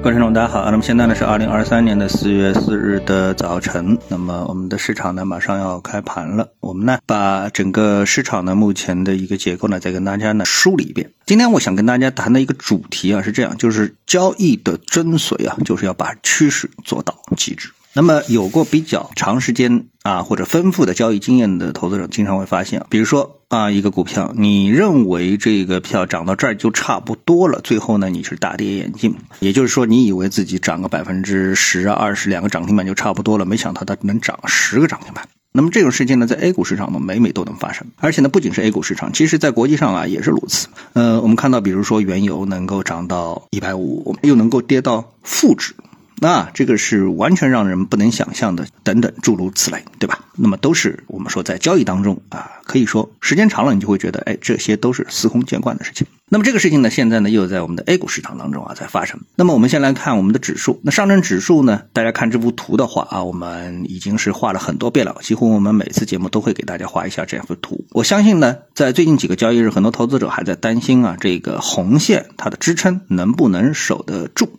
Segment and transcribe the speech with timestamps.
[0.00, 0.70] 各位听众，大家好。
[0.70, 3.98] 那么现在呢是二零二三年的四月四日的早晨。
[4.08, 6.48] 那么我们的市场呢马上要开盘了。
[6.60, 11.10] 我们呢把整个市场呢目前的一个结构呢再跟大家呢梳理一遍。
[11.26, 17.68] 今天我想跟大家谈的一个主题啊是这样，就是交易的真髓啊，就是要把趋势做到极致。
[17.94, 35.26] 那么有过比较长时间啊或者丰富的交易经验的投资者，经常会发现，比如说啊一个股票，你认为这个票涨到这儿就差不多了，最后呢你是大跌眼镜， 也就是说你以为自己涨个百分之十啊二十两个涨停板就差不多了，没想到它能涨十个涨停板。
[35.50, 40.68] 那么这种事情呢，在 A 股市场呢每每都能发生，而且呢不仅是 A 股市场，其实在国际上啊也是如此。
[40.92, 45.74] 呃，我们看到，比如说原油能够涨到一百五，又能够跌到负值。
[46.20, 50.18] 那这个是完全让人不能想象的，等等诸如此类，对吧？
[50.36, 56.06] 那么都是我们说在交易当中啊，可以说时间长了，你就会觉得，哎，这些都是司空见惯的事情。
[56.30, 59.20] 那么这个事情呢，现在呢又在我们的 A 股市场当中啊在发生。
[59.36, 67.86] 那么我们先来看我们的指数，那上证指数呢，大家看这幅图的话啊，我们已经是画了很多遍了，几乎我们每次节目都会给大家画一下这幅图。
[67.92, 74.58] 我相信呢，在最近几个交易日，很多投资者还在担心啊，这个红线它的支撑能不能守得住。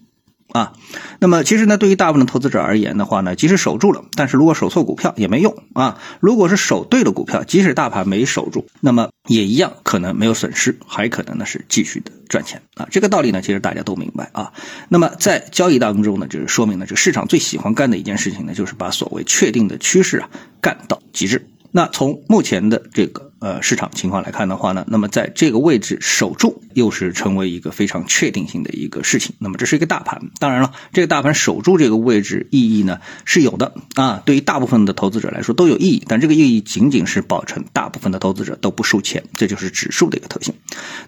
[0.51, 0.73] 啊，
[1.19, 5.99] 那么其实呢，对于大部分投资者而言的话呢，即使守住了，但是如果守错股票也没用啊。
[6.21, 12.87] 如果是守对了股票，即使大盘没守住，那么也一样可能没有损失，还可能呢是继续的赚钱啊。
[12.89, 14.53] 这个道理呢，其实大家都明白啊。
[14.87, 20.29] 那么在交易当中呢，就是说明了这个市场最喜欢干的一件事情呢，就是把所谓确定的趋势啊
[20.61, 21.49] 干到极致。
[21.71, 29.35] 那从目前的这个呃市场情况来看的话呢，那么在这个位置守住，又是成为一个非常确定性的一个事情。
[29.39, 40.53] 那么这是一个大盘，当然了，这个大盘守住这个位置意义呢是有的啊，对于大部分的投资者来说都有意义，但这个意义仅仅是保证大部分的投资者都不收钱，这就是指数的一个特性。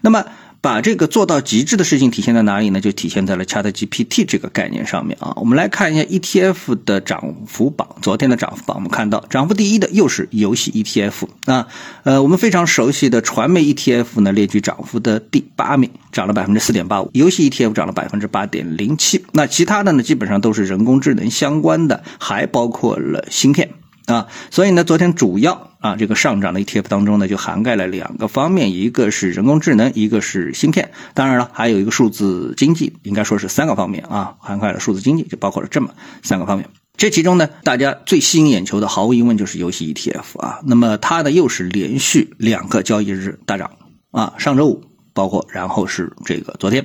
[0.00, 0.24] 那么。
[0.62, 2.80] 把这个做到极致的事情体现在哪里呢？
[2.80, 5.32] 就体现在了 ChatGPT 这个概念上面啊。
[5.34, 11.66] 我们来看一下 ETF 的涨幅榜，昨天的涨幅榜，我们看到涨幅第一的又是游戏 ETF 啊。
[12.04, 17.10] 呃，我们非常熟悉的传媒 ETF 呢，列举涨幅的第八名，涨了百分之四点八五。
[17.12, 19.24] 游戏 ETF 涨了百分之八点零七。
[19.32, 23.68] 那其他的呢，基本上都是人工智能相关的，还包括了芯片。
[24.06, 35.90] 啊，所以呢，昨天主要啊这个上涨的 ETF 当中呢，就涵盖了两个方面，一个是人工智能，一个是芯片，当然了，还有一个数字经济，应该说是三个方面啊，涵盖了数字经济，就包括了这么
[36.22, 36.68] 三个方面。
[36.96, 43.70] 这其中呢，大家最吸引眼球的，毫无疑问就是游戏 ETF 啊，那么它呢又是连续两个交易日大涨
[44.10, 44.91] 啊，上周五。
[45.14, 46.84] 包括，然后是这个昨天，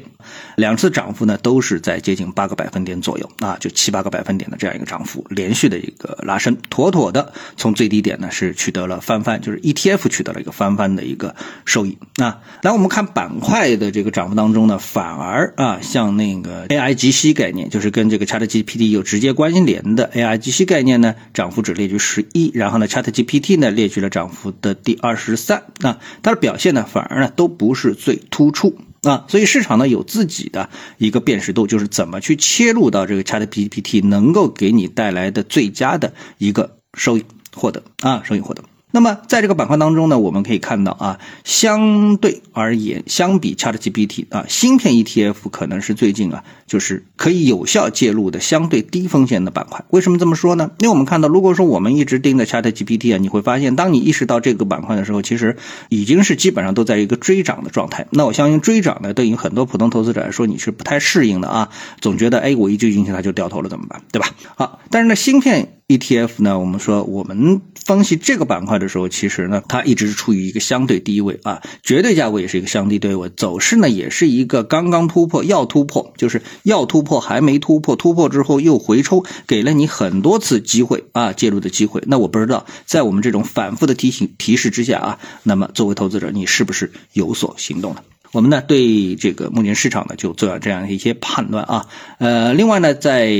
[0.56, 12.42] 两次涨幅呢都是在接近八个百分点左右啊，就七八个百分点的这样一个涨幅，连续的一个拉升，妥妥的从最低点呢是取得了翻番，就是 ETF 取得了一个翻番的一个收益啊。
[12.62, 28.17] 来，我们看板块的这个涨幅当中呢，反而啊，像那个 AI 及息概念，就是跟这个 ChatGPT 有直接关联的 AI 及息概念呢，涨幅只列举十一，然后呢，ChatGPT 呢列举了涨幅的第二十三，那它的表现呢，反而呢都不是最。
[28.30, 37.24] 突出啊，所以市场呢有自己的一个辨识度，就是怎么去切入到这个 ChatGPT 能够给你带来的最佳的一个收益
[37.54, 38.64] 获得啊，收益获得。
[38.90, 49.84] 那么在这个板块当中呢，我们可以看到啊，相对而言，相比 ChatGPT 啊，芯片 ETF 可能是最近啊，就是可以有效介入的相对低风险的板块。
[49.90, 50.72] 为什么这么说呢？
[50.80, 55.58] 因为我们看到，如果说我们一直盯着 ChatGPT 啊，你会发现，当你意识到这个板块的时候，其实
[55.90, 58.08] 已经是基本上都在一个追涨的状态。
[58.12, 64.02] 那我相信追涨呢，对于很多普通投资者来说，你是不太适应的啊，总觉得哎，我一追进去它就掉头了，怎么办？
[64.14, 64.30] 对吧？
[64.56, 65.77] 好，但是呢，芯片。
[65.88, 66.60] ETF 呢？
[66.60, 82.04] 我们说，我们分析这个板块的时候，其实呢，它一直是处于一个相对低位啊，绝对价位也是一个相对低位，走势呢也是一个刚刚突破，要突破，就是要突破还没突破，突破之后又回抽，给了你很多次机会啊，介入的机会。
[82.06, 88.04] 那我不知道，在我们这种反复的提醒提示之下啊，那么作为投资者，你是不是有所行动了？
[88.32, 91.86] 我们呢对这个目前市场呢就做了这样一些判断啊，
[92.20, 93.32] 呃，另外呢再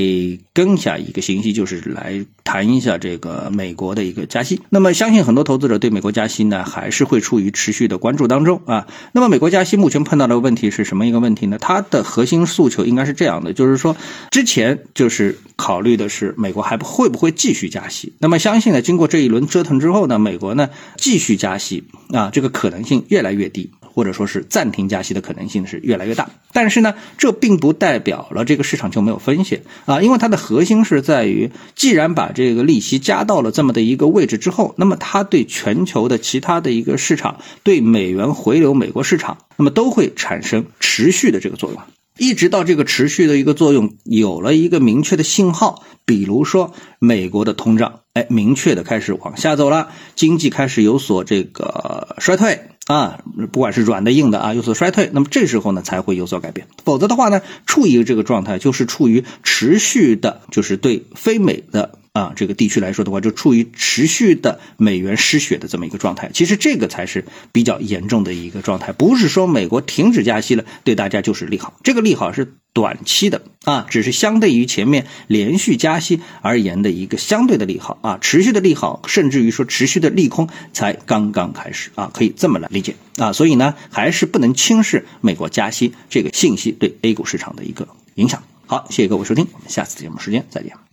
[0.54, 4.62] 跟下一个信息就是来谈一下这个美国的一个加息。
[4.70, 8.88] 那么相信很多投资者对美国加息呢还是会处于持续的关注当中啊。
[9.12, 11.58] 那么美国加息目前碰到的问题是什么一个问题呢？
[11.60, 13.96] 它的核心诉求应该是这样的，就是说
[14.32, 18.14] 之前就是考虑的是美国还会不会继续加息。
[18.20, 21.84] 那么相信呢经过这一轮折腾之后呢，美国呢继续加息
[22.14, 23.72] 啊这个可能性越来越低。
[23.98, 41.82] 或者说是暂停加息的可能性是越来越大，但是呢，这并不代表了这个市场就没有风险啊，因为它的核心是在于，既然把这个利息加到了这么的一个位置之后，那么它对全球的其他的一个市场，对美元回流美国市场，那么都会产生持续的这个作用。
[42.20, 53.20] 一直到这个持续的一个作用有了一个明确的信号，比如说美国的通胀，哎，明确的开始往下走了，经济开始有所这个衰退啊，
[53.52, 62.00] 不管是软的硬的啊，有所衰退，那么这时候呢才会有所改变，否则的话呢，处于这个状态就是处于持续的，就是对非美的。
[62.14, 66.32] 啊，这个地区来说的话，就处于持续的美元失血的这么一个状态。
[66.34, 71.78] 其实这个才是比较严重的一个状态，不是说美国停止加息了，对大家就是利好。
[71.84, 83.34] 这个利好是短期的啊，只是相对于前面连续加息而言的一个相对的利好啊，持续的利好，甚至于说持续的利空才刚刚开始啊，可以这么来理解啊。
[83.34, 88.44] 所以呢，还是不能轻视美国加息这个信息对 A 股市场的一个影响。
[88.68, 90.87] 好，谢谢各位收听，我们下次节目时间再见。